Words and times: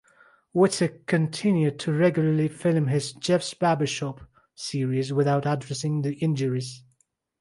Wittek 0.55 1.05
continued 1.05 1.77
to 1.81 1.93
regularly 1.93 2.47
film 2.47 2.87
his 2.87 3.13
"Jeff’s 3.13 3.53
Barbershop" 3.53 4.21
series 4.55 5.13
without 5.13 5.45
addressing 5.45 6.01
the 6.01 6.13
injuries. 6.15 6.83